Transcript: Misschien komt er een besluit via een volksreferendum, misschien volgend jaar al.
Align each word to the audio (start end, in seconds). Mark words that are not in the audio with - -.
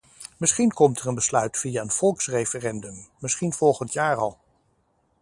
Misschien 0.37 0.73
komt 0.73 0.99
er 0.99 1.07
een 1.07 1.15
besluit 1.15 1.57
via 1.57 1.81
een 1.81 1.89
volksreferendum, 1.89 3.07
misschien 3.19 3.53
volgend 3.53 3.93
jaar 3.93 4.15
al. 4.15 4.39